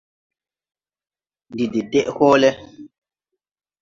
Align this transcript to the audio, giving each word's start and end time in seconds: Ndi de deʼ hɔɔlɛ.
Ndi 1.51 1.65
de 1.73 1.79
deʼ 1.91 2.07
hɔɔlɛ. 2.15 2.49